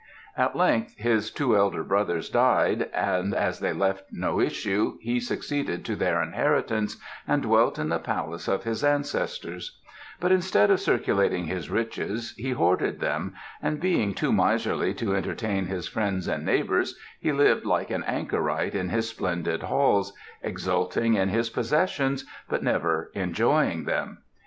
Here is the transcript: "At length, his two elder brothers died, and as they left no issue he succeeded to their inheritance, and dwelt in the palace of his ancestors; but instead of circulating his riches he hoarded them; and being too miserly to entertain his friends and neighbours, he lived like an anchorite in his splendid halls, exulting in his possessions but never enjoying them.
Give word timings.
"At 0.35 0.55
length, 0.55 0.95
his 0.97 1.29
two 1.29 1.55
elder 1.55 1.83
brothers 1.83 2.27
died, 2.27 2.89
and 2.91 3.35
as 3.35 3.59
they 3.59 3.71
left 3.71 4.05
no 4.11 4.39
issue 4.41 4.97
he 4.99 5.19
succeeded 5.19 5.85
to 5.85 5.95
their 5.95 6.23
inheritance, 6.23 6.97
and 7.27 7.43
dwelt 7.43 7.77
in 7.77 7.89
the 7.89 7.99
palace 7.99 8.47
of 8.47 8.63
his 8.63 8.83
ancestors; 8.83 9.77
but 10.19 10.31
instead 10.31 10.71
of 10.71 10.79
circulating 10.79 11.45
his 11.45 11.69
riches 11.69 12.33
he 12.35 12.49
hoarded 12.49 12.99
them; 12.99 13.35
and 13.61 13.79
being 13.79 14.15
too 14.15 14.31
miserly 14.33 14.95
to 14.95 15.15
entertain 15.15 15.67
his 15.67 15.87
friends 15.87 16.27
and 16.27 16.43
neighbours, 16.43 16.95
he 17.19 17.31
lived 17.31 17.63
like 17.67 17.91
an 17.91 18.03
anchorite 18.05 18.73
in 18.73 18.89
his 18.89 19.07
splendid 19.07 19.61
halls, 19.61 20.13
exulting 20.41 21.13
in 21.13 21.29
his 21.29 21.51
possessions 21.51 22.25
but 22.49 22.63
never 22.63 23.11
enjoying 23.13 23.85
them. 23.85 24.17